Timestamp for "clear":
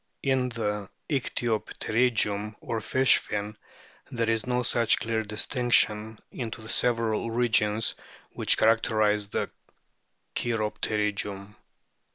4.97-5.21